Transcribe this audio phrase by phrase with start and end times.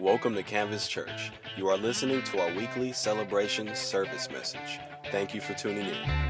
[0.00, 1.32] Welcome to Canvas Church.
[1.56, 4.78] You are listening to our weekly celebration service message.
[5.10, 6.28] Thank you for tuning in.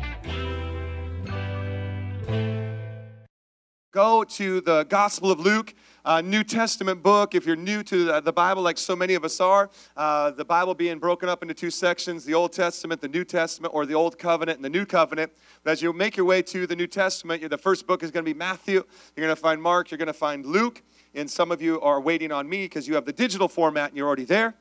[3.93, 5.75] Go to the Gospel of Luke,
[6.07, 7.35] uh, New Testament book.
[7.35, 10.47] If you're new to the, the Bible, like so many of us are, uh, the
[10.47, 13.95] Bible being broken up into two sections the Old Testament, the New Testament, or the
[13.95, 15.31] Old Covenant and the New Covenant.
[15.63, 18.25] But as you make your way to the New Testament, the first book is going
[18.25, 18.83] to be Matthew.
[19.15, 19.91] You're going to find Mark.
[19.91, 20.83] You're going to find Luke
[21.15, 23.97] and some of you are waiting on me because you have the digital format and
[23.97, 24.55] you're already there.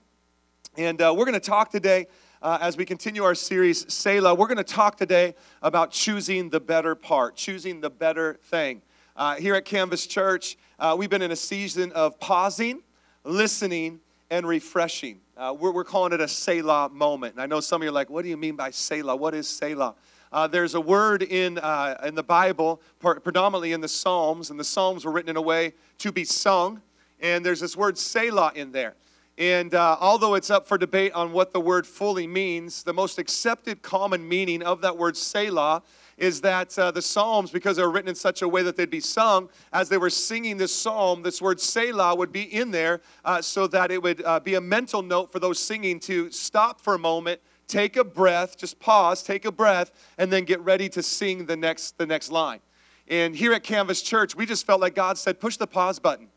[0.77, 2.07] And uh, we're going to talk today
[2.41, 4.35] uh, as we continue our series, Selah.
[4.35, 8.81] We're going to talk today about choosing the better part, choosing the better thing.
[9.15, 12.81] Uh, here at Canvas Church, uh, we've been in a season of pausing,
[13.23, 15.19] listening, and refreshing.
[15.35, 17.33] Uh, we're, we're calling it a Selah moment.
[17.33, 19.15] And I know some of you are like, what do you mean by Selah?
[19.15, 19.95] What is Selah?
[20.31, 24.63] Uh, there's a word in, uh, in the Bible, predominantly in the Psalms, and the
[24.63, 26.81] Psalms were written in a way to be sung.
[27.19, 28.95] And there's this word Selah in there.
[29.37, 33.19] And uh, although it's up for debate on what the word fully means, the most
[33.19, 35.83] accepted common meaning of that word Selah
[36.17, 38.89] is that uh, the Psalms, because they were written in such a way that they'd
[38.89, 43.01] be sung, as they were singing this psalm, this word Selah would be in there
[43.23, 46.81] uh, so that it would uh, be a mental note for those singing to stop
[46.81, 50.89] for a moment take a breath, just pause, take a breath, and then get ready
[50.89, 52.59] to sing the next, the next line.
[53.07, 56.27] And here at Canvas Church, we just felt like God said, push the pause button.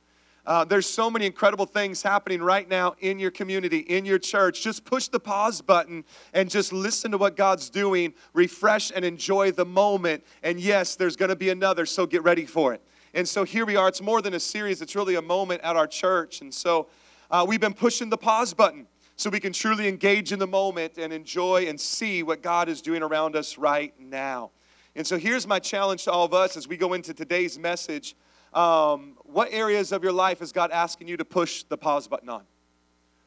[0.47, 4.63] Uh, there's so many incredible things happening right now in your community, in your church.
[4.63, 9.53] Just push the pause button and just listen to what God's doing, refresh and enjoy
[9.53, 10.25] the moment.
[10.43, 12.81] And yes, there's going to be another, so get ready for it.
[13.13, 13.89] And so here we are.
[13.89, 16.41] It's more than a series, it's really a moment at our church.
[16.41, 16.87] And so
[17.31, 18.87] uh, we've been pushing the pause button
[19.21, 22.81] so we can truly engage in the moment and enjoy and see what God is
[22.81, 24.51] doing around us right now.
[24.97, 28.17] And so here's my challenge to all of us as we go into today's message.
[28.55, 32.31] Um, what areas of your life is God asking you to push the pause button
[32.31, 32.45] on?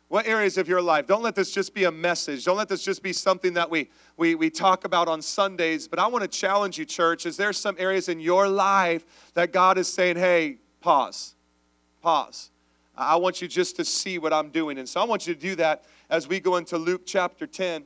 [0.07, 1.05] What areas of your life?
[1.05, 2.43] Don't let this just be a message.
[2.43, 5.87] Don't let this just be something that we, we, we talk about on Sundays.
[5.87, 7.27] But I want to challenge you, church.
[7.27, 11.35] Is there some areas in your life that God is saying, hey, pause,
[12.01, 12.49] pause?
[12.95, 14.77] I want you just to see what I'm doing.
[14.77, 17.83] And so I want you to do that as we go into Luke chapter 10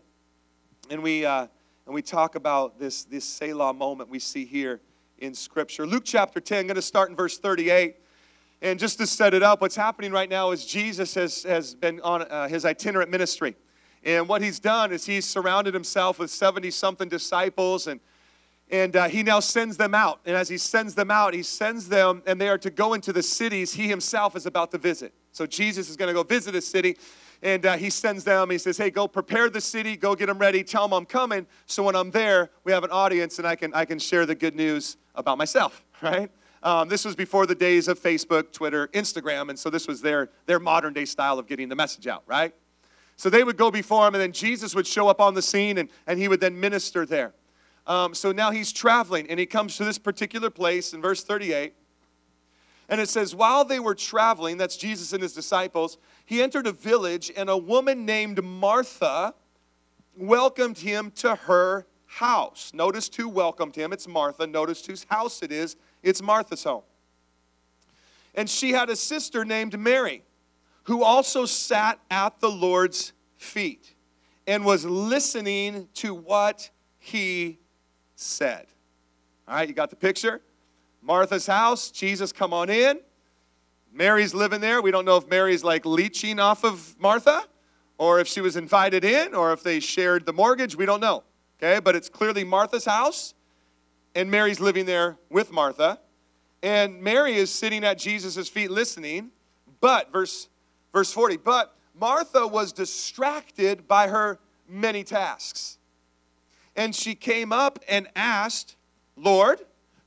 [0.89, 1.47] and we, uh,
[1.85, 4.81] and we talk about this, this Selah moment we see here
[5.19, 5.87] in Scripture.
[5.87, 7.95] Luke chapter 10, I'm going to start in verse 38.
[8.61, 12.01] And just to set it up, what's happening right now is Jesus has, has been
[12.01, 13.55] on uh, his itinerant ministry.
[14.03, 18.01] And what he's done is he's surrounded himself with 70 something disciples and
[18.69, 20.19] and uh, he now sends them out.
[20.25, 23.13] And as he sends them out, he sends them, and they are to go into
[23.13, 25.13] the cities he himself is about to visit.
[25.31, 26.97] So Jesus is going to go visit a city,
[27.41, 28.49] and uh, he sends them.
[28.49, 29.95] He says, "Hey, go prepare the city.
[29.95, 30.63] Go get them ready.
[30.63, 31.45] Tell them I'm coming.
[31.65, 34.35] So when I'm there, we have an audience, and I can I can share the
[34.35, 36.29] good news about myself." Right?
[36.61, 40.29] Um, this was before the days of Facebook, Twitter, Instagram, and so this was their
[40.45, 42.21] their modern day style of getting the message out.
[42.27, 42.53] Right?
[43.15, 45.79] So they would go before him, and then Jesus would show up on the scene,
[45.79, 47.33] and, and he would then minister there.
[47.87, 51.73] Um, so now he's traveling and he comes to this particular place in verse 38.
[52.89, 56.71] And it says, while they were traveling, that's Jesus and his disciples, he entered a
[56.71, 59.33] village and a woman named Martha
[60.15, 62.71] welcomed him to her house.
[62.73, 63.93] Notice who welcomed him.
[63.93, 64.47] It's Martha.
[64.47, 65.75] Notice whose house it is.
[66.03, 66.83] It's Martha's home.
[68.35, 70.23] And she had a sister named Mary
[70.83, 73.93] who also sat at the Lord's feet
[74.45, 77.59] and was listening to what he
[78.17, 78.65] said.
[79.47, 80.41] All right, you got the picture?
[81.01, 82.99] Martha's house, Jesus, come on in.
[83.93, 84.81] Mary's living there.
[84.81, 87.43] We don't know if Mary's like leeching off of Martha
[87.97, 90.75] or if she was invited in or if they shared the mortgage.
[90.75, 91.23] We don't know.
[91.57, 93.33] Okay, but it's clearly Martha's house
[94.15, 95.99] and Mary's living there with Martha.
[96.61, 99.29] And Mary is sitting at Jesus' feet listening.
[99.79, 100.49] But, verse,
[100.91, 105.76] verse 40, but Martha was distracted by her many tasks.
[106.77, 108.75] And she came up and asked,
[109.17, 109.59] Lord,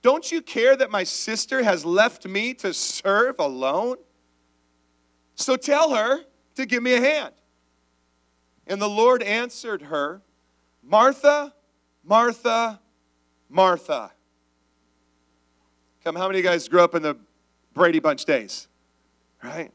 [0.03, 3.97] don't you care that my sister has left me to serve alone?
[5.35, 6.21] So tell her
[6.55, 7.35] to give me a hand.
[8.67, 10.23] And the Lord answered her,
[10.83, 11.53] Martha,
[12.05, 12.81] Martha,
[13.49, 14.13] Martha.
[16.05, 17.17] Come, how many of you guys grew up in the
[17.75, 18.69] Brady Bunch days?
[19.43, 19.73] Right?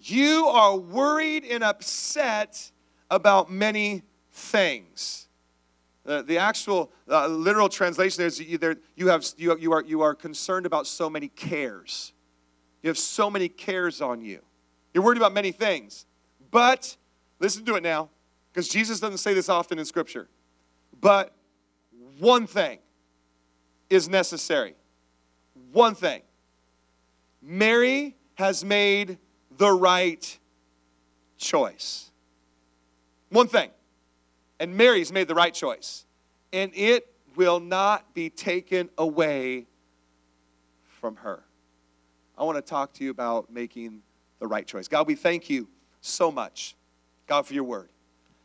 [0.00, 2.72] You are worried and upset
[3.10, 4.02] about many
[4.32, 5.27] things.
[6.08, 10.00] The, the actual uh, literal translation is you, there, you, have, you, you, are, you
[10.00, 12.14] are concerned about so many cares.
[12.82, 14.40] You have so many cares on you.
[14.94, 16.06] You're worried about many things.
[16.50, 16.96] But,
[17.40, 18.08] listen to it now,
[18.50, 20.28] because Jesus doesn't say this often in Scripture.
[20.98, 21.34] But
[22.18, 22.78] one thing
[23.90, 24.76] is necessary.
[25.72, 26.22] One thing.
[27.42, 29.18] Mary has made
[29.58, 30.38] the right
[31.36, 32.10] choice.
[33.28, 33.68] One thing.
[34.60, 36.04] And Mary's made the right choice.
[36.52, 39.66] And it will not be taken away
[41.00, 41.44] from her.
[42.36, 44.02] I want to talk to you about making
[44.38, 44.88] the right choice.
[44.88, 45.68] God, we thank you
[46.00, 46.76] so much,
[47.26, 47.90] God, for your word.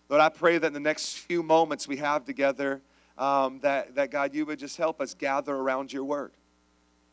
[0.09, 2.81] Lord, I pray that in the next few moments we have together,
[3.17, 6.33] um, that, that God, you would just help us gather around your word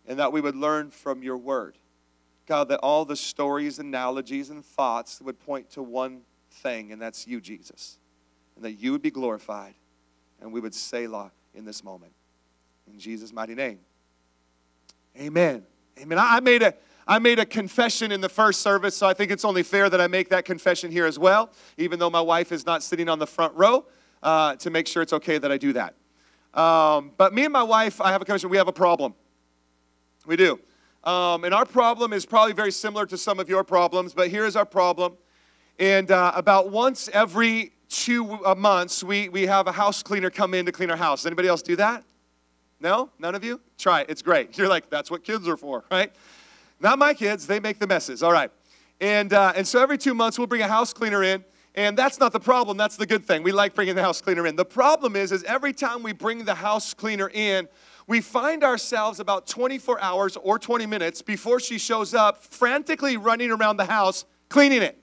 [0.07, 1.79] and that we would learn from your word.
[2.47, 7.27] God, that all the stories, analogies, and thoughts would point to one thing, and that's
[7.27, 8.00] you, Jesus.
[8.61, 9.73] And that you would be glorified,
[10.39, 12.13] and we would say, Selah in this moment.
[12.93, 13.79] In Jesus' mighty name.
[15.19, 15.63] Amen.
[15.99, 16.19] Amen.
[16.21, 16.75] I made a
[17.09, 19.99] I made a confession in the first service, so I think it's only fair that
[19.99, 23.19] I make that confession here as well, even though my wife is not sitting on
[23.19, 23.87] the front row,
[24.23, 25.95] uh, to make sure it's okay that I do that.
[26.53, 29.15] Um, but me and my wife, I have a confession, we have a problem.
[30.27, 30.61] We do.
[31.03, 34.55] Um, and our problem is probably very similar to some of your problems, but here's
[34.55, 35.17] our problem.
[35.79, 40.55] And uh, about once every two uh, months, we, we have a house cleaner come
[40.55, 41.27] in to clean our house.
[41.27, 42.05] Anybody else do that?
[42.81, 43.11] No?
[43.19, 43.61] None of you?
[43.77, 44.07] Try it.
[44.09, 44.57] It's great.
[44.59, 46.13] You're like, that's what kids are for, right?
[46.81, 47.47] Not my kids.
[47.47, 48.23] They make the messes.
[48.23, 48.51] All right.
[49.01, 51.45] And, uh, and so every two months, we'll bring a house cleaner in.
[51.75, 52.77] And that's not the problem.
[52.77, 53.43] That's the good thing.
[53.43, 54.57] We like bringing the house cleaner in.
[54.57, 57.69] The problem is, is every time we bring the house cleaner in,
[58.07, 63.53] we find ourselves about 24 hours or 20 minutes before she shows up, frantically running
[63.53, 65.00] around the house cleaning it.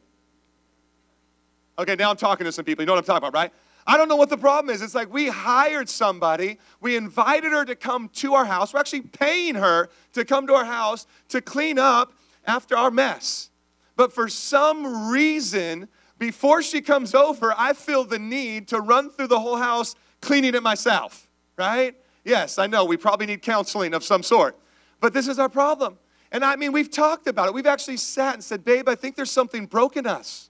[1.80, 2.82] Okay, now I'm talking to some people.
[2.82, 3.52] You know what I'm talking about, right?
[3.86, 4.82] I don't know what the problem is.
[4.82, 8.74] It's like we hired somebody, we invited her to come to our house.
[8.74, 12.14] We're actually paying her to come to our house to clean up
[12.46, 13.50] after our mess.
[13.96, 15.88] But for some reason,
[16.20, 20.56] before she comes over, I feel the need to run through the whole house cleaning
[20.56, 21.96] it myself, right?
[22.26, 24.60] Yes, I know we probably need counseling of some sort,
[25.00, 25.98] but this is our problem.
[26.32, 27.54] And I mean, we've talked about it.
[27.54, 30.50] We've actually sat and said, Babe, I think there's something broken us.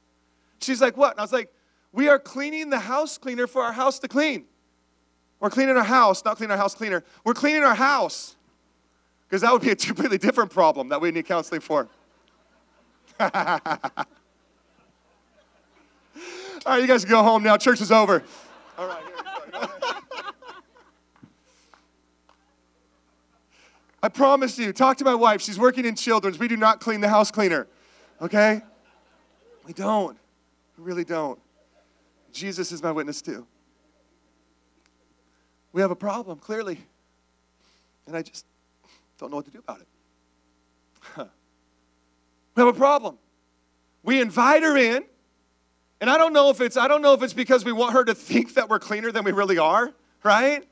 [0.62, 1.12] She's like, What?
[1.12, 1.52] And I was like,
[1.92, 4.46] we are cleaning the house cleaner for our house to clean.
[5.40, 7.04] We're cleaning our house, not cleaning our house cleaner.
[7.24, 8.36] We're cleaning our house.
[9.28, 11.88] Because that would be a completely different problem that we need counseling for.
[13.20, 13.32] All
[16.66, 17.58] right, you guys can go home now.
[17.58, 18.24] Church is over.
[18.78, 19.04] All right.
[24.04, 25.42] I promise you, talk to my wife.
[25.42, 26.38] She's working in children's.
[26.38, 27.68] We do not clean the house cleaner.
[28.22, 28.62] Okay?
[29.66, 30.18] We don't.
[30.78, 31.40] We really don't.
[32.32, 33.48] Jesus is my witness too.
[35.74, 36.80] We have a problem, clearly.
[38.06, 38.46] And I just
[39.18, 39.88] don't know what to do about it.
[42.56, 43.18] we have a problem.
[44.04, 45.04] We invite her in,
[46.00, 48.06] and I don't know if it's I don't know if it's because we want her
[48.06, 49.92] to think that we're cleaner than we really are,
[50.24, 50.64] right?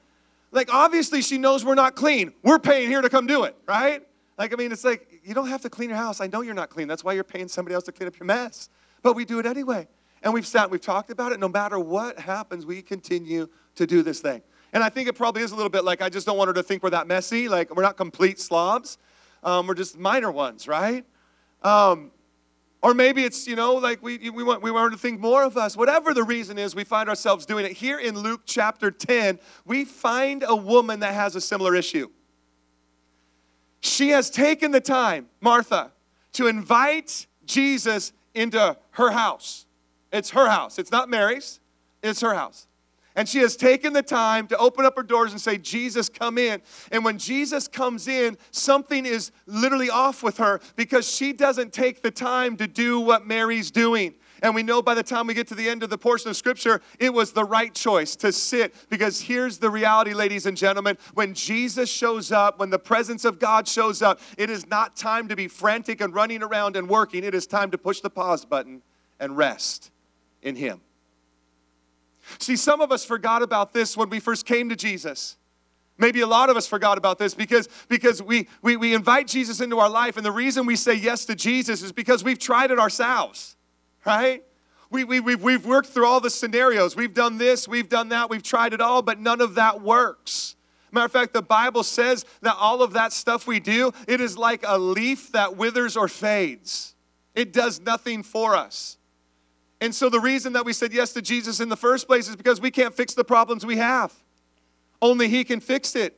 [0.52, 2.32] Like obviously she knows we're not clean.
[2.44, 4.02] We're paying here to come do it, right?
[4.38, 6.22] Like I mean, it's like you don't have to clean your house.
[6.22, 6.88] I know you're not clean.
[6.88, 8.70] That's why you're paying somebody else to clean up your mess.
[9.06, 9.88] But we do it anyway.
[10.24, 11.40] And we've sat, we've talked about it.
[11.40, 14.42] No matter what happens, we continue to do this thing.
[14.74, 16.56] And I think it probably is a little bit like I just don't want her
[16.56, 17.48] to think we're that messy.
[17.48, 18.98] Like we're not complete slobs.
[19.44, 21.06] Um, we're just minor ones, right?
[21.62, 22.10] Um,
[22.82, 25.44] or maybe it's, you know, like we, we, want, we want her to think more
[25.44, 25.78] of us.
[25.78, 27.74] Whatever the reason is, we find ourselves doing it.
[27.74, 32.10] Here in Luke chapter 10, we find a woman that has a similar issue.
[33.82, 35.92] She has taken the time, Martha,
[36.34, 39.66] to invite Jesus into her house.
[40.12, 40.80] It's her house.
[40.80, 41.60] It's not Mary's,
[42.02, 42.68] it's her house.
[43.18, 46.38] And she has taken the time to open up her doors and say, Jesus, come
[46.38, 46.62] in.
[46.92, 52.02] And when Jesus comes in, something is literally off with her because she doesn't take
[52.02, 54.16] the time to do what Mary's doing.
[54.46, 56.38] And we know by the time we get to the end of the portion of
[56.38, 58.76] Scripture, it was the right choice to sit.
[58.92, 63.40] Because here's the reality, ladies and gentlemen when Jesus shows up, when the presence of
[63.40, 67.24] God shows up, it is not time to be frantic and running around and working.
[67.24, 68.84] It is time to push the pause button
[69.20, 69.90] and rest
[70.44, 70.80] in Him.
[72.38, 75.38] See, some of us forgot about this when we first came to Jesus.
[75.98, 79.60] Maybe a lot of us forgot about this because, because we, we, we invite Jesus
[79.60, 82.70] into our life, and the reason we say yes to Jesus is because we've tried
[82.70, 83.55] it ourselves,
[84.06, 84.44] right?
[84.90, 86.96] We, we, we've, we've worked through all the scenarios.
[86.96, 90.56] We've done this, we've done that, we've tried it all, but none of that works.
[90.92, 94.38] Matter of fact, the Bible says that all of that stuff we do, it is
[94.38, 96.96] like a leaf that withers or fades.
[97.34, 98.98] It does nothing for us.
[99.82, 102.38] And so the reason that we said yes to Jesus in the first place is
[102.38, 104.14] because we can't fix the problems we have.
[105.02, 106.18] Only He can fix it.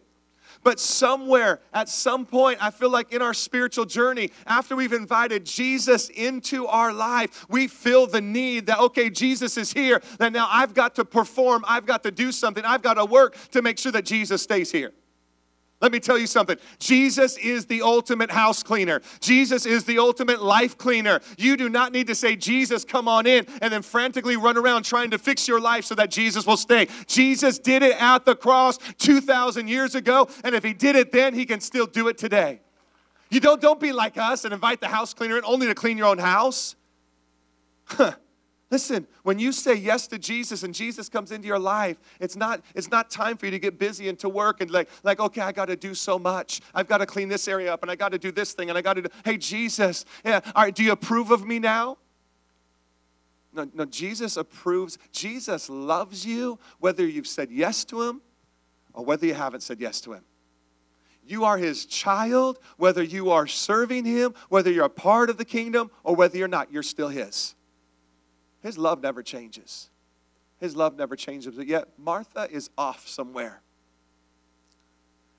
[0.63, 5.45] But somewhere, at some point, I feel like in our spiritual journey, after we've invited
[5.45, 10.47] Jesus into our life, we feel the need that, okay, Jesus is here, that now
[10.49, 13.77] I've got to perform, I've got to do something, I've got to work to make
[13.77, 14.93] sure that Jesus stays here.
[15.79, 16.57] Let me tell you something.
[16.79, 19.01] Jesus is the ultimate house cleaner.
[19.19, 21.19] Jesus is the ultimate life cleaner.
[21.37, 24.83] You do not need to say, Jesus, come on in, and then frantically run around
[24.83, 26.87] trying to fix your life so that Jesus will stay.
[27.05, 31.35] Jesus did it at the cross 2,000 years ago, and if he did it then,
[31.35, 32.59] he can still do it today.
[33.29, 35.97] You don't, don't be like us and invite the house cleaner in only to clean
[35.97, 36.75] your own house.
[38.69, 42.61] Listen, when you say yes to Jesus and Jesus comes into your life, it's not,
[42.75, 45.41] it's not time for you to get busy and to work and like, like okay,
[45.41, 46.59] I got to do so much.
[46.75, 48.77] I've got to clean this area up and I got to do this thing and
[48.77, 51.97] I got to do, hey, Jesus, yeah, all right, do you approve of me now?
[53.53, 54.97] No, no, Jesus approves.
[55.13, 58.21] Jesus loves you whether you've said yes to him
[58.93, 60.23] or whether you haven't said yes to him.
[61.25, 65.45] You are his child, whether you are serving him, whether you're a part of the
[65.45, 67.53] kingdom, or whether you're not, you're still his.
[68.61, 69.89] His love never changes.
[70.59, 71.55] His love never changes.
[71.55, 73.61] But yet, Martha is off somewhere.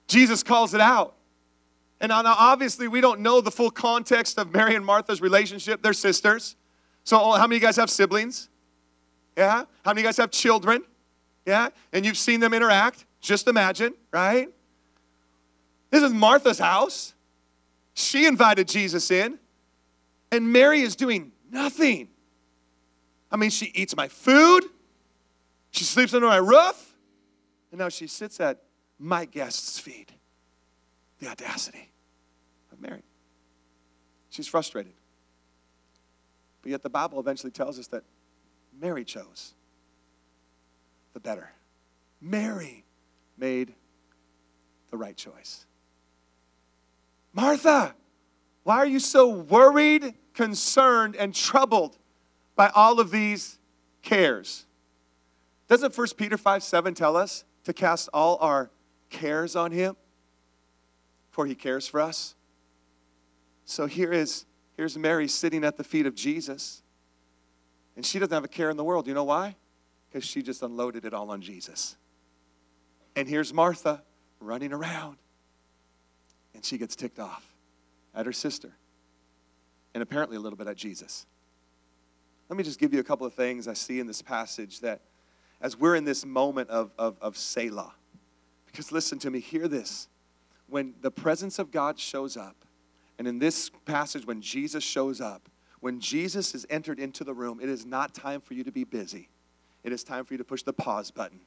[0.07, 1.15] Jesus calls it out.
[2.01, 5.83] And now, obviously, we don't know the full context of Mary and Martha's relationship.
[5.83, 6.57] They're sisters.
[7.03, 8.49] So, oh, how many of you guys have siblings?
[9.37, 9.65] Yeah?
[9.85, 10.85] How many of you guys have children?
[11.45, 11.71] Yeah?
[11.93, 13.05] And you've seen them interact?
[13.21, 14.49] Just imagine, right?
[15.91, 17.15] This is Martha's house.
[17.95, 19.39] She invited Jesus in,
[20.31, 22.09] and Mary is doing nothing.
[23.31, 24.65] I mean, she eats my food,
[25.71, 26.95] she sleeps under my roof,
[27.71, 28.63] and now she sits at
[28.99, 30.13] my guest's feet.
[31.21, 31.91] The audacity
[32.73, 33.03] of Mary.
[34.31, 34.93] She's frustrated.
[36.63, 38.05] But yet the Bible eventually tells us that
[38.81, 39.55] Mary chose
[41.13, 41.51] the better.
[42.21, 42.85] Mary
[43.37, 43.75] made
[44.91, 45.67] the right choice.
[47.33, 47.95] Martha,
[48.63, 51.97] why are you so worried, concerned, and troubled?
[52.59, 53.57] By all of these
[54.03, 54.67] cares.
[55.69, 58.69] Doesn't 1 Peter 5 7 tell us to cast all our
[59.11, 59.97] cares on him?
[61.31, 62.35] For he cares for us.
[63.65, 64.45] So here is
[64.77, 66.83] here's Mary sitting at the feet of Jesus.
[67.95, 69.07] And she doesn't have a care in the world.
[69.07, 69.55] You know why?
[70.11, 71.97] Because she just unloaded it all on Jesus.
[73.15, 74.03] And here's Martha
[74.41, 75.19] running around.
[76.55, 77.47] And she gets ticked off
[78.17, 78.73] at her sister.
[79.95, 81.25] And apparently a little bit at Jesus.
[82.49, 85.01] Let me just give you a couple of things I see in this passage that
[85.61, 87.93] as we're in this moment of, of, of Selah,
[88.67, 90.09] because listen to me, hear this.
[90.69, 92.57] When the presence of God shows up,
[93.19, 95.49] and in this passage, when Jesus shows up,
[95.81, 98.85] when Jesus is entered into the room, it is not time for you to be
[98.85, 99.29] busy.
[99.85, 101.41] It is time for you to push the pause button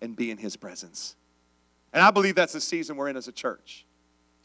[0.00, 1.16] and be in his presence.
[1.92, 3.84] And I believe that's the season we're in as a church.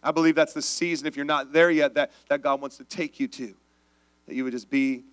[0.01, 2.83] I believe that's the season, if you're not there yet, that, that God wants to
[2.83, 3.53] take you to.
[4.27, 5.03] That you would just be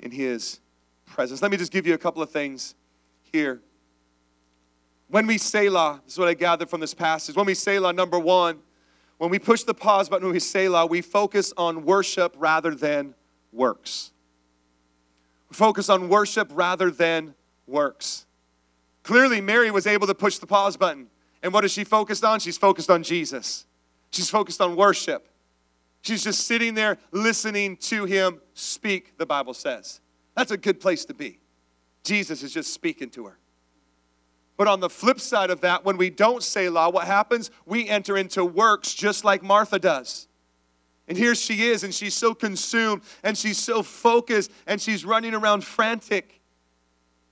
[0.00, 0.60] in His
[1.06, 1.42] presence.
[1.42, 2.74] Let me just give you a couple of things
[3.32, 3.60] here.
[5.08, 7.36] When we say Selah, this is what I gathered from this passage.
[7.36, 8.58] When we say Selah, number one,
[9.18, 13.14] when we push the pause button, when we Selah, we focus on worship rather than
[13.52, 14.12] works.
[15.50, 17.34] We focus on worship rather than
[17.66, 18.26] works.
[19.02, 21.08] Clearly, Mary was able to push the pause button.
[21.42, 22.38] And what is she focused on?
[22.38, 23.66] She's focused on Jesus.
[24.10, 25.26] She's focused on worship.
[26.02, 30.00] She's just sitting there listening to him speak, the Bible says.
[30.34, 31.38] That's a good place to be.
[32.04, 33.38] Jesus is just speaking to her.
[34.56, 37.50] But on the flip side of that, when we don't Selah, what happens?
[37.64, 40.28] We enter into works just like Martha does.
[41.08, 45.34] And here she is, and she's so consumed, and she's so focused, and she's running
[45.34, 46.40] around frantic.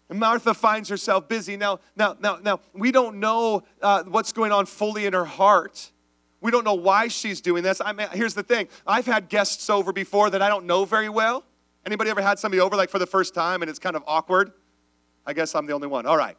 [0.08, 1.56] And Martha finds herself busy.
[1.56, 5.92] Now, now, now, now, we don't know uh, what's going on fully in her heart.
[6.40, 7.80] We don't know why she's doing this.
[7.84, 8.68] I mean, here's the thing.
[8.86, 11.44] I've had guests over before that I don't know very well.
[11.84, 14.52] Anybody ever had somebody over like for the first time and it's kind of awkward?
[15.26, 16.06] I guess I'm the only one.
[16.06, 16.36] All right.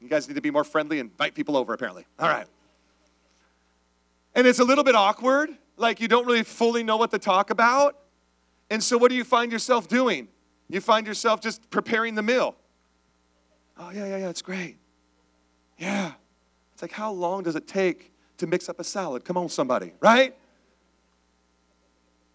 [0.00, 2.06] You guys need to be more friendly and invite people over, apparently.
[2.18, 2.46] All right.
[4.34, 7.50] And it's a little bit awkward, like you don't really fully know what to talk
[7.50, 7.98] about.
[8.70, 10.28] And so, what do you find yourself doing?
[10.68, 12.54] You find yourself just preparing the meal.
[13.76, 14.76] Oh, yeah, yeah, yeah, it's great.
[15.78, 16.12] Yeah.
[16.72, 18.09] It's like, how long does it take
[18.40, 19.24] to mix up a salad.
[19.24, 20.34] Come on, somebody, right?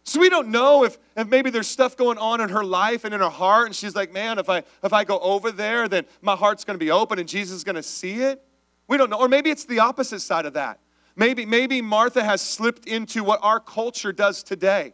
[0.03, 3.13] So we don't know if, if maybe there's stuff going on in her life and
[3.13, 6.05] in her heart, and she's like, man, if I if I go over there, then
[6.21, 8.41] my heart's gonna be open and Jesus is gonna see it.
[8.87, 9.19] We don't know.
[9.19, 10.79] Or maybe it's the opposite side of that.
[11.15, 14.93] Maybe, maybe Martha has slipped into what our culture does today,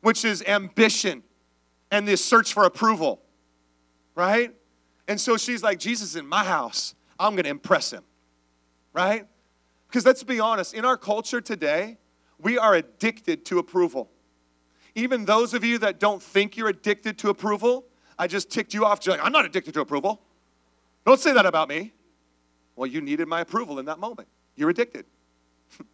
[0.00, 1.22] which is ambition
[1.92, 3.22] and this search for approval.
[4.16, 4.52] Right?
[5.06, 6.96] And so she's like, Jesus in my house.
[7.20, 8.02] I'm gonna impress him.
[8.92, 9.26] Right?
[9.90, 11.98] Because let's be honest, in our culture today,
[12.38, 14.08] we are addicted to approval.
[14.94, 17.84] Even those of you that don't think you're addicted to approval,
[18.16, 19.04] I just ticked you off.
[19.04, 20.22] Like, I'm not addicted to approval.
[21.04, 21.92] Don't say that about me.
[22.76, 24.28] Well, you needed my approval in that moment.
[24.54, 25.06] You're addicted.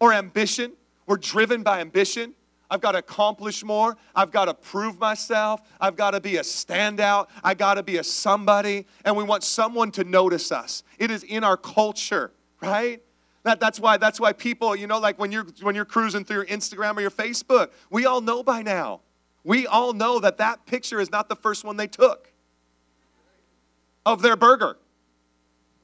[0.00, 0.72] or ambition.
[1.06, 2.34] We're driven by ambition.
[2.70, 3.96] I've got to accomplish more.
[4.14, 5.62] I've got to prove myself.
[5.80, 7.28] I've got to be a standout.
[7.42, 8.86] I got to be a somebody.
[9.06, 10.82] And we want someone to notice us.
[10.98, 13.02] It is in our culture, right?
[13.44, 16.36] That, that's why that's why people, you know, like when you're when you're cruising through
[16.36, 19.00] your Instagram or your Facebook, we all know by now.
[19.44, 22.32] We all know that that picture is not the first one they took
[24.06, 24.76] of their burger.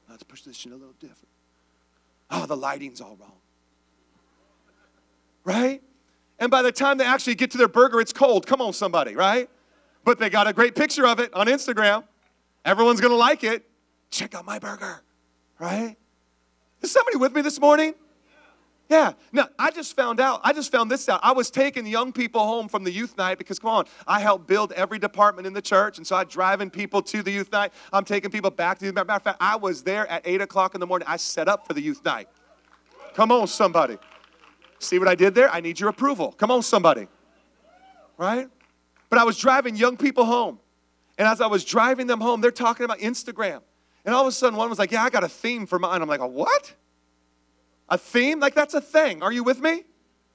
[0.09, 1.27] Let's push this in a little different.
[2.31, 3.33] Oh, the lighting's all wrong.
[5.43, 5.81] Right?
[6.39, 8.47] And by the time they actually get to their burger, it's cold.
[8.47, 9.49] Come on, somebody, right?
[10.05, 12.03] But they got a great picture of it on Instagram.
[12.63, 13.65] Everyone's gonna like it.
[14.11, 15.01] Check out my burger,
[15.59, 15.97] right?
[16.81, 17.93] Is somebody with me this morning?
[18.89, 19.13] Yeah.
[19.31, 21.19] Now, I just found out, I just found this out.
[21.21, 24.47] I was taking young people home from the youth night because, come on, I help
[24.47, 25.99] build every department in the church.
[25.99, 27.71] And so I'm driving people to the youth night.
[27.93, 30.73] I'm taking people back to the Matter of fact, I was there at 8 o'clock
[30.73, 31.07] in the morning.
[31.07, 32.29] I set up for the youth night.
[33.13, 33.97] Come on, somebody.
[34.79, 35.51] See what I did there?
[35.51, 36.31] I need your approval.
[36.31, 37.07] Come on, somebody.
[38.17, 38.49] Right?
[39.09, 40.59] But I was driving young people home.
[41.19, 43.61] And as I was driving them home, they're talking about Instagram.
[44.05, 46.01] And all of a sudden, one was like, Yeah, I got a theme for mine.
[46.01, 46.73] I'm like, A what?
[47.89, 48.39] A theme?
[48.39, 49.21] Like, that's a thing.
[49.21, 49.83] Are you with me?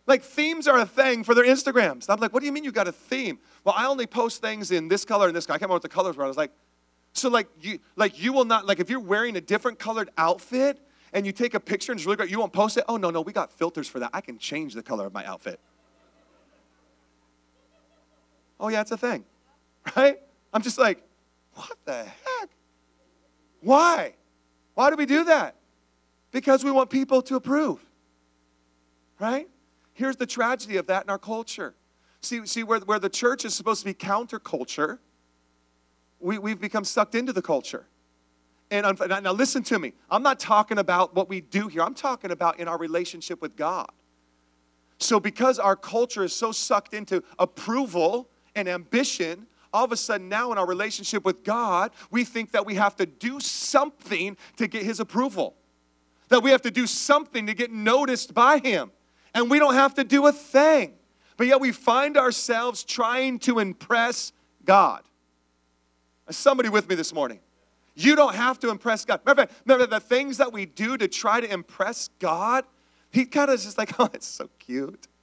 [0.06, 2.06] Like, themes are a thing for their Instagrams.
[2.08, 3.38] I'm like, What do you mean you got a theme?
[3.64, 5.54] Well, I only post things in this color and this color.
[5.54, 6.24] I can't remember what the colors were.
[6.24, 6.52] I was like,
[7.14, 10.80] So, like, you, like, you will not, like, if you're wearing a different colored outfit
[11.12, 12.84] and you take a picture and it's really great, you won't post it?
[12.88, 14.10] Oh, no, no, we got filters for that.
[14.12, 15.58] I can change the color of my outfit.
[18.60, 19.24] Oh, yeah, it's a thing,
[19.96, 20.18] right?
[20.52, 21.02] I'm just like,
[21.54, 22.50] What the heck?
[23.64, 24.14] Why?
[24.74, 25.56] Why do we do that?
[26.30, 27.80] Because we want people to approve.
[29.18, 29.48] Right?
[29.94, 31.74] Here's the tragedy of that in our culture.
[32.20, 34.98] See, see where, where the church is supposed to be counterculture,
[36.20, 37.86] we, we've become sucked into the culture.
[38.70, 39.92] And now listen to me.
[40.10, 41.82] I'm not talking about what we do here.
[41.82, 43.90] I'm talking about in our relationship with God.
[44.98, 50.28] So because our culture is so sucked into approval and ambition, all of a sudden
[50.28, 54.68] now in our relationship with God, we think that we have to do something to
[54.68, 55.56] get His approval,
[56.28, 58.92] that we have to do something to get noticed by Him.
[59.34, 60.94] And we don't have to do a thing.
[61.36, 64.32] But yet we find ourselves trying to impress
[64.64, 65.02] God.
[66.28, 67.40] Is somebody with me this morning?
[67.96, 69.20] You don't have to impress God.
[69.24, 72.64] Remember, remember the things that we do to try to impress God?
[73.10, 75.08] He kind of just like, oh, it's so cute.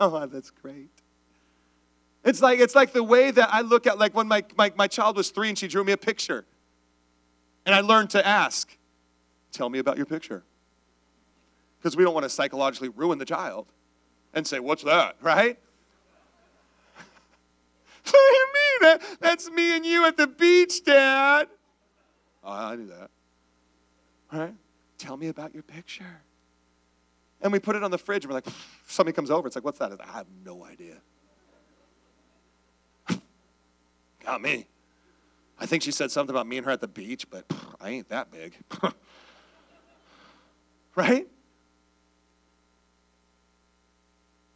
[0.00, 0.97] Oh, that's great.
[2.28, 4.86] It's like, it's like the way that I look at, like when my, my, my
[4.86, 6.44] child was three and she drew me a picture.
[7.64, 8.76] And I learned to ask,
[9.50, 10.44] tell me about your picture.
[11.78, 13.72] Because we don't want to psychologically ruin the child
[14.34, 15.58] and say, what's that, right?
[18.04, 18.82] what do you mean?
[18.82, 21.48] That, that's me and you at the beach, Dad.
[22.44, 23.10] Oh, I knew that.
[24.30, 24.54] Right?
[24.98, 26.20] Tell me about your picture.
[27.40, 28.48] And we put it on the fridge and we're like,
[28.86, 29.46] somebody comes over.
[29.46, 29.92] It's like, what's that?
[29.98, 30.96] I have no idea.
[34.28, 34.66] Not me.
[35.58, 37.46] I think she said something about me and her at the beach, but
[37.80, 38.52] I ain't that big.
[40.94, 41.26] right?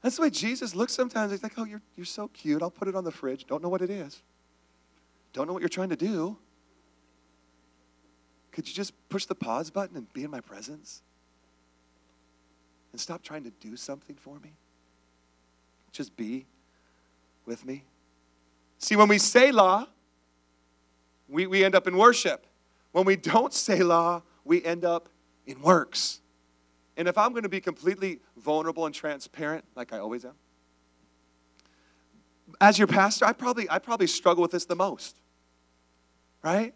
[0.03, 1.33] That's the way Jesus looks sometimes.
[1.33, 2.61] He's like, oh, you're, you're so cute.
[2.61, 3.47] I'll put it on the fridge.
[3.47, 4.21] Don't know what it is.
[5.33, 6.37] Don't know what you're trying to do.
[8.51, 11.01] Could you just push the pause button and be in my presence?
[12.93, 14.53] And stop trying to do something for me?
[15.93, 16.45] Just be
[17.47, 17.85] with me?
[18.83, 19.89] See, when we Selah,
[21.29, 22.47] we, we end up in worship.
[22.91, 25.09] When we don't Selah, we end up
[25.47, 26.21] in works.
[26.97, 30.35] And if I'm going to be completely vulnerable and transparent, like I always am,
[32.61, 35.17] as your pastor, I probably, I probably struggle with this the most.
[36.43, 36.75] Right?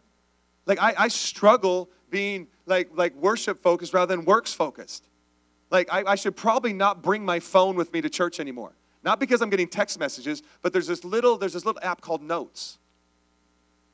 [0.65, 5.09] Like I, I struggle being like, like worship focused rather than works focused.
[5.73, 8.76] Like I, I should probably not bring my phone with me to church anymore.
[9.07, 12.23] Not because I'm getting text messages, but there's this little there's this little app called
[12.23, 12.79] Notes.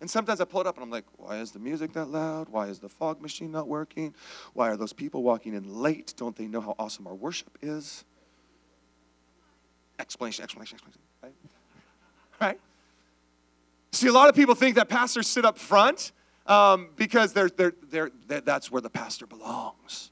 [0.01, 2.49] And sometimes I pull it up and I'm like, why is the music that loud?
[2.49, 4.15] Why is the fog machine not working?
[4.55, 6.15] Why are those people walking in late?
[6.17, 8.05] Don't they know how awesome our worship is?
[10.01, 11.01] Explanation, explanation, explanation.
[11.23, 11.35] Right?
[12.41, 12.61] right?
[13.93, 16.11] See, a lot of people think that pastors sit up front
[16.47, 20.11] um, because they're, they're, they're, that's where the pastor belongs.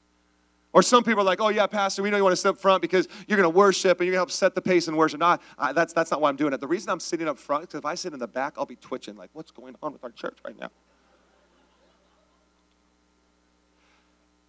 [0.73, 2.57] Or some people are like, oh, yeah, Pastor, we know you want to sit up
[2.57, 4.95] front because you're going to worship and you're going to help set the pace in
[4.95, 5.19] worship.
[5.19, 6.61] No, I, that's, that's not why I'm doing it.
[6.61, 8.77] The reason I'm sitting up front is if I sit in the back, I'll be
[8.77, 10.69] twitching, like, what's going on with our church right now?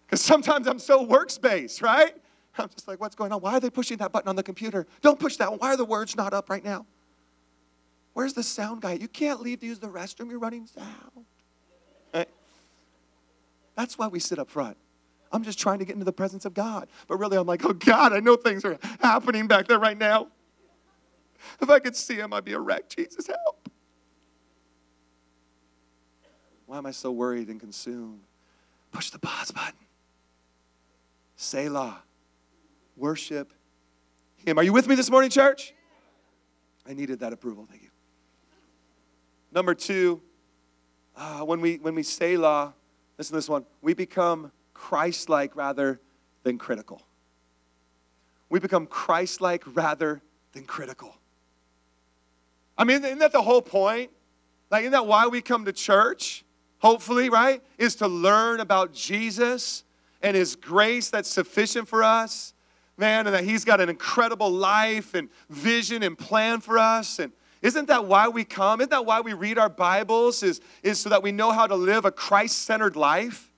[0.05, 2.15] Because sometimes I'm so workspace, right?
[2.57, 3.41] I'm just like, what's going on?
[3.41, 4.85] Why are they pushing that button on the computer?
[5.01, 5.59] Don't push that one.
[5.59, 6.85] Why are the words not up right now?
[8.13, 8.93] Where's the sound guy?
[8.93, 10.29] You can't leave to use the restroom.
[10.29, 11.25] You're running sound.
[12.13, 12.29] Right?
[13.75, 14.77] That's why we sit up front.
[15.33, 16.87] I'm just trying to get into the presence of God.
[17.07, 20.27] But really, I'm like, oh God, I know things are happening back there right now.
[21.59, 22.87] If I could see him, I'd be a wreck.
[22.87, 23.69] Jesus, help.
[26.67, 28.21] Why am I so worried and consumed?
[28.91, 29.73] Push the pause button.
[31.35, 32.03] Selah.
[32.95, 33.51] Worship
[34.45, 34.59] Him.
[34.59, 35.73] Are you with me this morning, church?
[36.87, 37.65] I needed that approval.
[37.67, 37.89] Thank you.
[39.51, 40.21] Number two,
[41.15, 42.73] uh, when we when we Selah,
[43.17, 43.65] listen to this one.
[43.81, 44.51] We become
[44.83, 46.01] Christ-like rather
[46.43, 47.01] than critical.
[48.49, 51.15] We become Christ-like rather than critical.
[52.77, 54.11] I mean, isn't that the whole point?
[54.69, 56.43] Like, isn't that why we come to church?
[56.79, 57.61] Hopefully, right?
[57.77, 59.85] Is to learn about Jesus
[60.21, 62.53] and His grace that's sufficient for us,
[62.97, 67.19] man, and that He's got an incredible life and vision and plan for us.
[67.19, 68.81] And isn't that why we come?
[68.81, 70.43] Isn't that why we read our Bibles?
[70.43, 73.52] Is, is so that we know how to live a Christ centered life?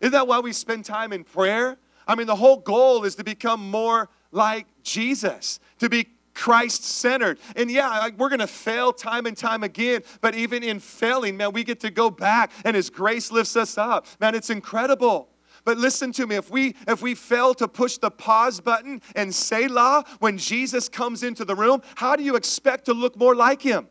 [0.00, 1.78] Isn't that why we spend time in prayer?
[2.06, 7.38] I mean, the whole goal is to become more like Jesus, to be Christ centered.
[7.56, 11.52] And yeah, we're going to fail time and time again, but even in failing, man,
[11.52, 14.06] we get to go back and His grace lifts us up.
[14.20, 15.30] Man, it's incredible.
[15.64, 19.34] But listen to me, if we if we fail to push the pause button and
[19.34, 23.62] Selah when Jesus comes into the room, how do you expect to look more like
[23.62, 23.88] him?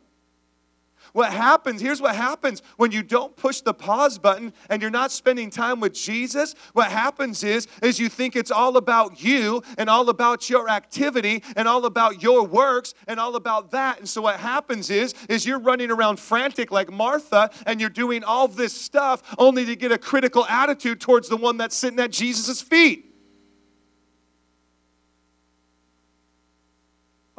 [1.16, 5.10] What happens, here's what happens when you don't push the pause button and you're not
[5.10, 6.54] spending time with Jesus.
[6.74, 11.42] What happens is, is you think it's all about you and all about your activity
[11.56, 13.98] and all about your works and all about that.
[13.98, 18.22] And so what happens is, is you're running around frantic like Martha and you're doing
[18.22, 22.10] all this stuff only to get a critical attitude towards the one that's sitting at
[22.10, 23.10] Jesus' feet.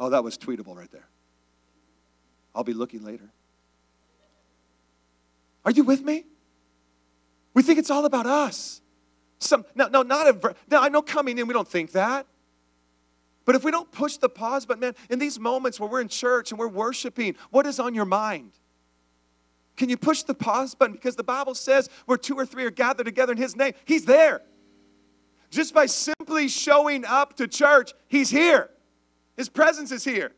[0.00, 1.06] Oh, that was tweetable right there.
[2.56, 3.30] I'll be looking later.
[5.68, 6.24] Are you with me?
[7.52, 8.80] We think it's all about us.
[9.38, 12.26] Some, no, no, not a, I know coming in, we don't think that.
[13.44, 16.08] But if we don't push the pause button, man, in these moments where we're in
[16.08, 18.52] church and we're worshiping, what is on your mind?
[19.76, 20.94] Can you push the pause button?
[20.94, 24.06] Because the Bible says where two or three are gathered together in His name, He's
[24.06, 24.40] there.
[25.50, 28.70] Just by simply showing up to church, He's here.
[29.36, 30.32] His presence is here.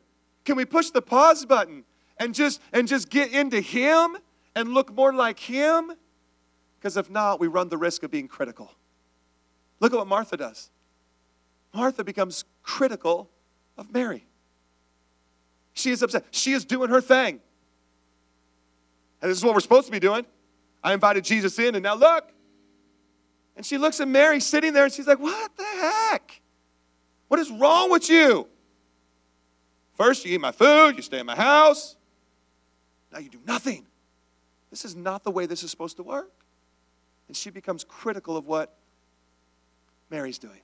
[0.45, 1.85] Can we push the pause button
[2.19, 4.17] and just and just get into Him
[4.61, 5.93] and look more like Him?
[6.79, 8.71] Because if not, we run the risk of being critical.
[9.81, 10.71] Look at what Martha does.
[11.75, 13.31] Martha becomes critical
[13.77, 14.27] of Mary.
[15.73, 16.25] She is upset.
[16.31, 17.41] She is doing her thing.
[19.23, 20.25] And this is what we're supposed to be doing.
[20.83, 22.33] I invited Jesus in, and now look.
[23.57, 26.41] And she looks at Mary sitting there, and she's like, What the heck?
[27.29, 28.49] What is wrong with you?
[29.95, 31.97] First, you eat my food, you stay in my house.
[33.13, 33.87] Now you do nothing.
[34.71, 36.31] This is not the way this is supposed to work.
[37.29, 38.77] And she becomes critical of what
[40.11, 40.61] Mary's doing.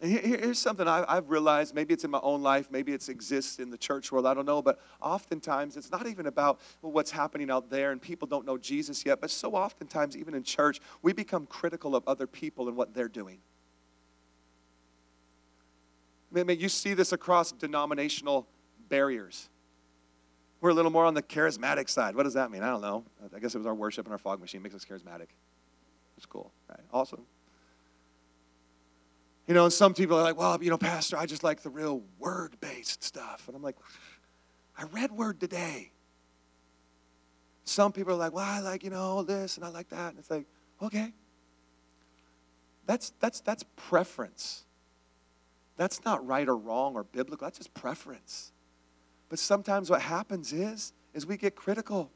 [0.00, 1.74] And here's something I've realized.
[1.74, 2.68] Maybe it's in my own life.
[2.70, 4.26] Maybe it exists in the church world.
[4.26, 4.62] I don't know.
[4.62, 9.04] But oftentimes, it's not even about what's happening out there and people don't know Jesus
[9.04, 9.20] yet.
[9.20, 13.08] But so oftentimes, even in church, we become critical of other people and what they're
[13.08, 13.40] doing.
[16.36, 18.46] I mean, you see this across denominational
[18.88, 19.48] barriers.
[20.60, 22.16] We're a little more on the charismatic side.
[22.16, 22.62] What does that mean?
[22.62, 23.04] I don't know.
[23.34, 25.28] I guess it was our worship and our fog machine makes us charismatic.
[26.16, 26.80] It's cool, right?
[26.92, 27.24] Awesome.
[29.46, 31.70] You know, and some people are like, well, you know, Pastor, I just like the
[31.70, 33.44] real word based stuff.
[33.46, 33.76] And I'm like,
[34.76, 35.92] I read word today.
[37.64, 40.10] Some people are like, well, I like, you know, this and I like that.
[40.10, 40.46] And it's like,
[40.82, 41.12] okay.
[42.86, 44.64] That's, that's, that's preference.
[45.76, 47.46] That's not right or wrong or biblical.
[47.46, 48.52] That's just preference.
[49.28, 52.10] But sometimes what happens is, is we get critical.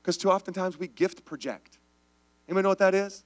[0.00, 1.78] Because too often times we gift project.
[2.48, 3.24] Anyone know what that is?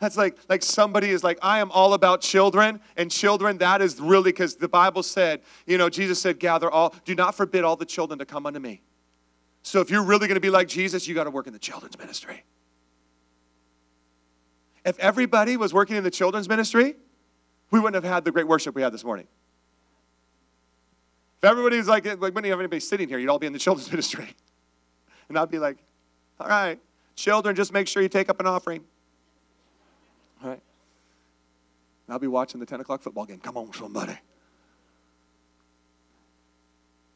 [0.00, 4.00] That's like, like somebody is like, I am all about children, and children, that is
[4.00, 7.76] really because the Bible said, you know, Jesus said, gather all, do not forbid all
[7.76, 8.80] the children to come unto me.
[9.62, 11.58] So if you're really going to be like Jesus, you got to work in the
[11.58, 12.44] children's ministry.
[14.86, 16.94] If everybody was working in the children's ministry,
[17.70, 19.26] we wouldn't have had the great worship we had this morning.
[21.42, 23.90] If everybody's like, like, wouldn't have anybody sitting here, you'd all be in the children's
[23.92, 24.34] ministry.
[25.28, 25.78] And I'd be like,
[26.38, 26.78] all right,
[27.14, 28.84] children, just make sure you take up an offering.
[30.42, 30.60] All right.
[32.06, 33.38] And I'll be watching the 10 o'clock football game.
[33.38, 34.18] Come on, somebody.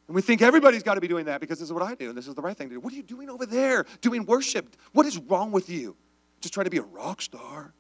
[0.07, 2.09] And we think everybody's got to be doing that because this is what I do
[2.09, 2.81] and this is the right thing to do.
[2.81, 3.85] What are you doing over there?
[4.01, 4.77] Doing worship.
[4.93, 5.97] What is wrong with you?
[6.41, 7.73] Just trying to be a rock star.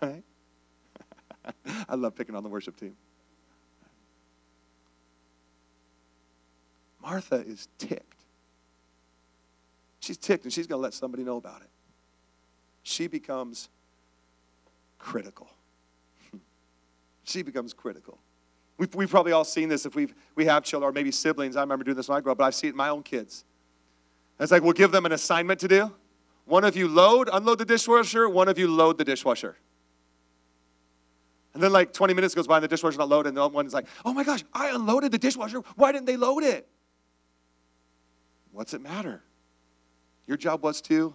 [0.00, 0.22] Right?
[1.88, 2.94] I love picking on the worship team.
[7.08, 8.22] Martha is ticked.
[10.00, 11.70] She's ticked and she's going to let somebody know about it.
[12.82, 13.70] she becomes
[14.98, 15.48] critical.
[17.24, 18.18] she becomes critical.
[18.76, 21.56] We've, we've probably all seen this if we've, we have children or maybe siblings.
[21.56, 23.02] I remember doing this when I grew up, but I've seen it in my own
[23.02, 23.44] kids.
[24.38, 25.90] It's like we'll give them an assignment to do.
[26.44, 29.56] One of you load, unload the dishwasher, one of you load the dishwasher.
[31.54, 33.54] And then like 20 minutes goes by and the dishwasher's not loaded, and the other
[33.54, 35.60] one is like, oh my gosh, I unloaded the dishwasher.
[35.76, 36.68] Why didn't they load it?
[38.58, 39.22] What's it matter?
[40.26, 41.14] Your job was to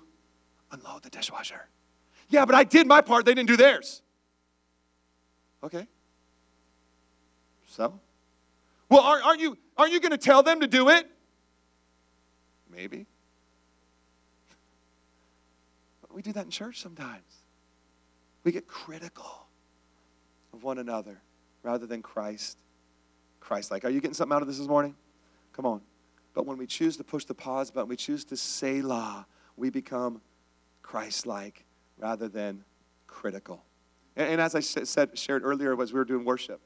[0.71, 1.67] unload the dishwasher.
[2.29, 4.01] Yeah, but I did my part, they didn't do theirs.
[5.61, 5.85] Okay.
[7.67, 7.99] So?
[8.87, 11.05] Well, aren't aren't you, aren't you going to tell them to do it?
[12.73, 13.07] Maybe.
[15.99, 17.39] But we do that in church sometimes.
[18.45, 19.47] We get critical
[20.53, 21.21] of one another
[21.61, 22.57] rather than Christ.
[23.41, 23.83] Christ like.
[23.83, 24.95] Are you getting something out of this this morning?
[25.51, 25.81] Come on.
[26.33, 30.21] But when we choose to push the pause button, we choose to Selah, we become
[30.81, 31.65] Christ like
[31.97, 32.63] rather than
[33.07, 33.63] critical.
[34.15, 36.59] And, and as I said, shared earlier as we were doing worship,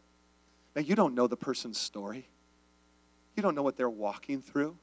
[0.76, 2.28] now you don't know the person's story.
[3.36, 4.78] You don't know what they're walking through.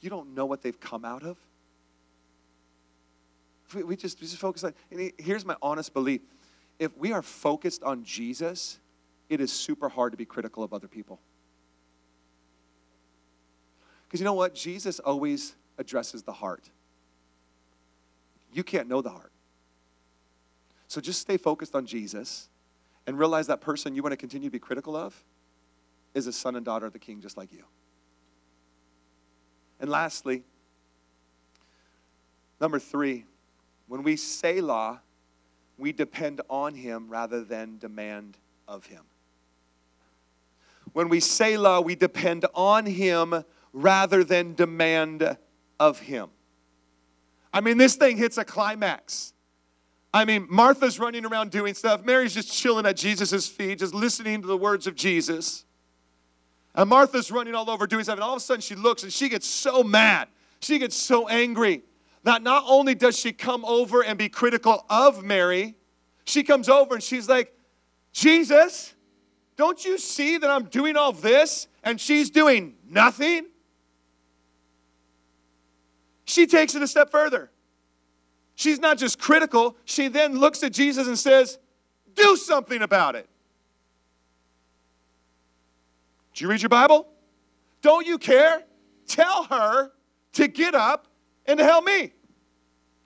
[0.00, 1.36] You don't know what they've come out of.
[3.74, 6.20] We, we just, we just focus on, and here's my honest belief.
[6.78, 8.78] If we are focused on Jesus,
[9.28, 11.20] it is super hard to be critical of other people.
[14.10, 14.56] Because you know what?
[14.56, 16.68] Jesus always addresses the heart.
[18.52, 19.30] You can't know the heart.
[20.88, 22.48] So just stay focused on Jesus
[23.06, 25.14] and realize that person you want to continue to be critical of
[26.12, 27.62] is a son and daughter of the king just like you.
[29.78, 30.42] And lastly,
[32.60, 33.26] number three,
[33.86, 35.00] when we Selah,
[35.78, 39.04] we depend on him rather than demand of him.
[40.94, 45.36] When we Selah, we depend on him rather than demand
[45.78, 46.28] of him.
[47.52, 49.32] I mean, this thing hits a climax.
[50.12, 52.04] I mean, Martha's running around doing stuff.
[52.04, 55.64] Mary's just chilling at Jesus' feet, just listening to the words of Jesus.
[56.74, 58.14] And Martha's running all over doing stuff.
[58.14, 60.28] And all of a sudden she looks and she gets so mad.
[60.60, 61.82] She gets so angry
[62.24, 65.74] that not only does she come over and be critical of Mary,
[66.24, 67.54] she comes over and she's like,
[68.12, 68.94] Jesus,
[69.56, 73.46] don't you see that I'm doing all this and she's doing nothing?
[76.30, 77.50] She takes it a step further.
[78.54, 81.58] She's not just critical, she then looks at Jesus and says,
[82.14, 83.28] Do something about it.
[86.34, 87.08] Do you read your Bible?
[87.82, 88.62] Don't you care?
[89.08, 89.90] Tell her
[90.34, 91.08] to get up
[91.46, 92.12] and to help me.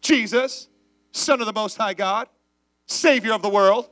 [0.03, 0.69] Jesus,
[1.13, 2.29] Son of the Most High God,
[2.85, 3.89] Savior of the world.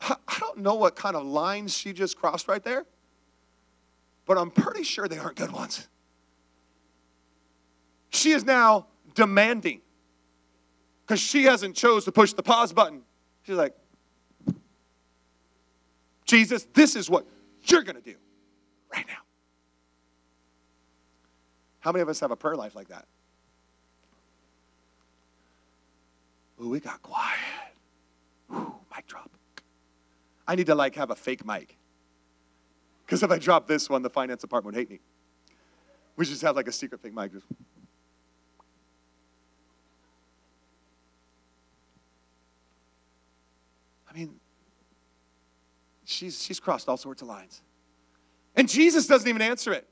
[0.00, 2.86] I don't know what kind of lines she just crossed right there,
[4.26, 5.88] but I'm pretty sure they aren't good ones.
[8.10, 9.80] She is now demanding
[11.02, 13.02] because she hasn't chose to push the pause button.
[13.42, 13.74] She's like,
[16.24, 17.26] Jesus, this is what
[17.64, 18.16] you're going to do
[18.92, 19.14] right now.
[21.80, 23.06] How many of us have a prayer life like that?
[26.62, 27.38] Ooh, we got quiet.
[30.50, 31.76] I need to like have a fake mic.
[33.06, 34.98] Because if I drop this one, the finance department would hate me.
[36.16, 37.30] We should just have like a secret fake mic.
[44.10, 44.40] I mean,
[46.04, 47.62] she's, she's crossed all sorts of lines.
[48.56, 49.86] And Jesus doesn't even answer it.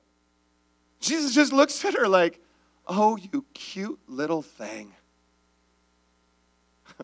[0.98, 2.40] Jesus just looks at her like,
[2.88, 4.92] oh, you cute little thing.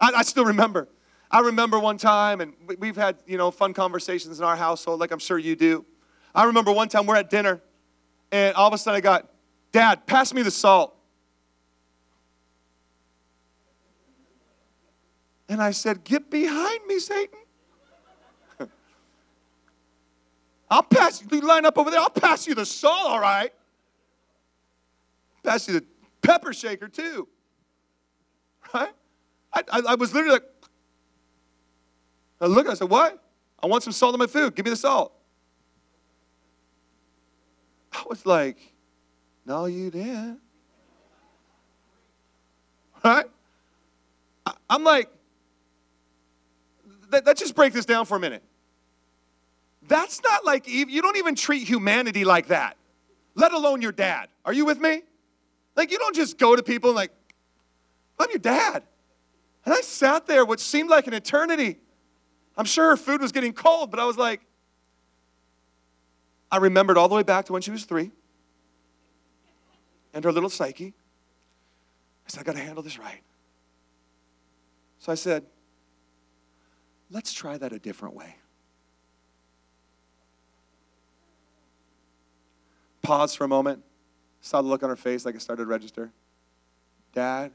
[0.00, 0.88] I, I still remember
[1.30, 5.10] I remember one time, and we've had, you know, fun conversations in our household, like
[5.10, 5.84] I'm sure you do.
[6.34, 7.60] I remember one time we're at dinner,
[8.32, 9.28] and all of a sudden I got,
[9.70, 10.94] Dad, pass me the salt.
[15.50, 17.38] And I said, Get behind me, Satan.
[20.70, 23.52] I'll pass you, line up over there, I'll pass you the salt, all right.
[25.42, 25.84] Pass you the
[26.22, 27.28] pepper shaker, too.
[28.72, 28.92] Right?
[29.52, 30.57] I, I, I was literally like,
[32.40, 33.22] I looked, I said, What?
[33.62, 34.54] I want some salt in my food.
[34.54, 35.12] Give me the salt.
[37.92, 38.58] I was like,
[39.44, 40.40] No, you didn't.
[43.04, 43.26] Right?
[44.68, 45.08] I'm like,
[47.10, 48.42] let's just break this down for a minute.
[49.86, 52.76] That's not like, you don't even treat humanity like that,
[53.34, 54.28] let alone your dad.
[54.44, 55.02] Are you with me?
[55.76, 57.12] Like, you don't just go to people and, like,
[58.18, 58.82] I'm your dad.
[59.64, 61.78] And I sat there what seemed like an eternity
[62.58, 64.40] I'm sure her food was getting cold, but I was like,
[66.50, 68.10] I remembered all the way back to when she was three
[70.12, 70.92] and her little psyche.
[72.26, 73.22] I said, I got to handle this right.
[74.98, 75.44] So I said,
[77.10, 78.34] let's try that a different way.
[83.02, 83.84] Pause for a moment.
[84.40, 86.10] Saw the look on her face like it started to register.
[87.14, 87.52] Dad,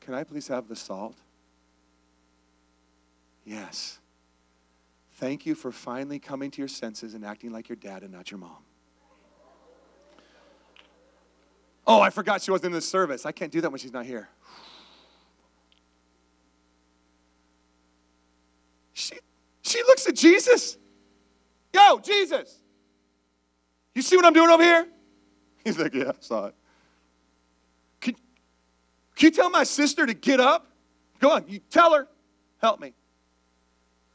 [0.00, 1.16] can I please have the salt?
[3.44, 3.98] Yes.
[5.18, 8.30] Thank you for finally coming to your senses and acting like your dad and not
[8.30, 8.62] your mom.
[11.84, 13.26] Oh, I forgot she wasn't in the service.
[13.26, 14.28] I can't do that when she's not here.
[18.92, 19.16] She,
[19.62, 20.78] she looks at Jesus.
[21.74, 22.60] Yo, Jesus,
[23.96, 24.86] you see what I'm doing over here?
[25.64, 26.54] He's like, Yeah, I saw it.
[28.00, 28.14] Can,
[29.16, 30.70] can you tell my sister to get up?
[31.18, 32.06] Go on, you tell her,
[32.62, 32.92] help me.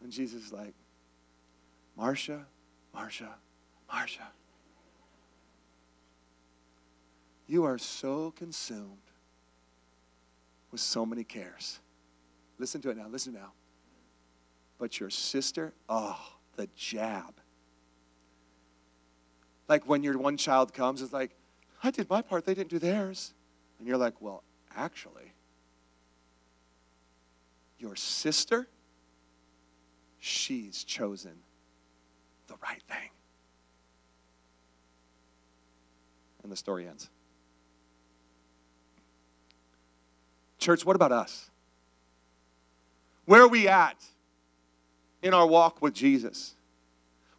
[0.02, 0.74] And Jesus is like,
[1.95, 2.45] Marcia,
[2.93, 3.36] Marcia,
[3.91, 4.27] Marcia.
[7.47, 8.97] You are so consumed
[10.71, 11.79] with so many cares.
[12.58, 13.51] Listen to it now, listen now.
[14.79, 16.19] But your sister, oh,
[16.56, 17.36] the jab.
[19.67, 21.32] Like when your one child comes, it's like,
[21.84, 23.34] I did my part, they didn't do theirs.
[23.77, 24.43] And you're like, well,
[24.75, 25.34] actually,
[27.77, 28.67] your sister,
[30.19, 31.34] she's chosen
[32.63, 33.10] right thing.
[36.43, 37.10] And the story ends.
[40.58, 41.49] Church, what about us?
[43.26, 43.97] Where are we at
[45.21, 46.56] in our walk with Jesus?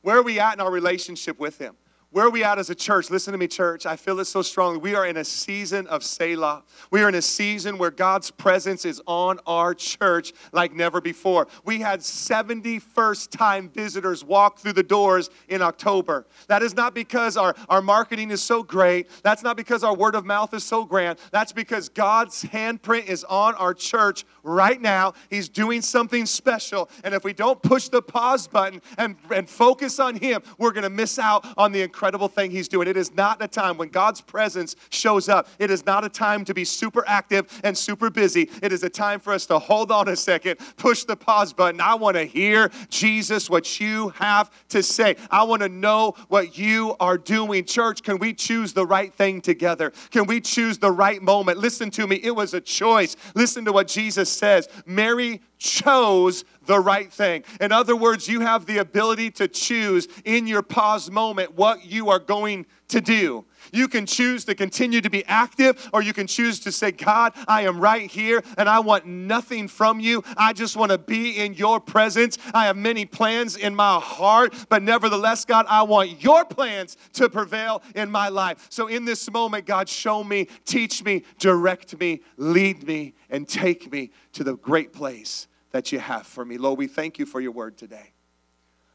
[0.03, 1.75] Where are we at in our relationship with Him?
[2.15, 3.11] Where are we at as a church?
[3.11, 3.87] Listen to me, church.
[3.87, 4.79] I feel it so strongly.
[4.79, 6.63] We are in a season of Selah.
[6.93, 11.49] We are in a season where God's presence is on our church like never before.
[11.65, 16.25] We had 70 first time visitors walk through the doors in October.
[16.47, 19.11] That is not because our, our marketing is so great.
[19.25, 21.19] That's not because our word of mouth is so grand.
[21.33, 25.15] That's because God's handprint is on our church right now.
[25.31, 26.89] He's doing something special.
[27.03, 30.85] And if we don't push the pause button and, and focus on Him, we're going
[30.85, 32.87] to miss out on the incredible incredible thing He's doing.
[32.87, 35.49] It is not a time when God's presence shows up.
[35.59, 38.51] It is not a time to be super active and super busy.
[38.63, 41.81] It is a time for us to hold on a second, push the pause button.
[41.81, 45.17] I want to hear, Jesus, what you have to say.
[45.31, 47.65] I want to know what you are doing.
[47.65, 49.91] Church, can we choose the right thing together?
[50.11, 51.57] Can we choose the right moment?
[51.57, 52.21] Listen to me.
[52.23, 53.17] It was a choice.
[53.35, 54.69] Listen to what Jesus says.
[54.85, 57.43] Mary chose the right thing.
[57.61, 62.11] In other words, you have the ability to choose in your pause moment what you
[62.11, 63.45] are going to do.
[63.73, 67.33] You can choose to continue to be active, or you can choose to say, God,
[67.49, 70.23] I am right here and I want nothing from you.
[70.37, 72.37] I just want to be in your presence.
[72.53, 77.31] I have many plans in my heart, but nevertheless, God, I want your plans to
[77.31, 78.67] prevail in my life.
[78.69, 83.91] So in this moment, God, show me, teach me, direct me, lead me, and take
[83.91, 86.57] me to the great place that you have for me.
[86.57, 88.13] Lord, we thank you for your word today.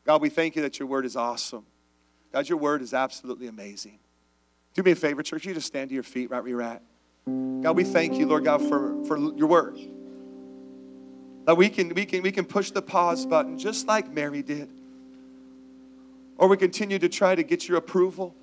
[0.06, 1.66] God, we thank you that your word is awesome.
[2.32, 4.00] God, your word is absolutely amazing.
[4.76, 5.46] Do me a favor, church.
[5.46, 6.82] You just stand to your feet right where you're at.
[7.26, 9.78] God, we thank you, Lord God, for, for your word.
[11.44, 14.70] That we can, we, can, we can push the pause button just like Mary did.
[16.38, 18.34] Or we continue to try to get your approval,